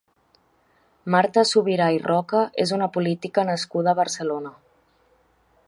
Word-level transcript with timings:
Marta 1.15 1.43
Subirà 1.49 1.89
i 1.97 1.99
Roca 2.07 2.41
és 2.65 2.73
una 2.79 2.87
política 2.97 3.45
nascuda 3.51 3.93
a 3.93 3.99
Barcelona. 4.01 4.55